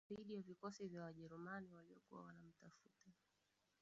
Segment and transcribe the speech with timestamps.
[0.09, 3.11] Dhidi ya vikosi vya Wajerumani waliokuwa wanamtafuta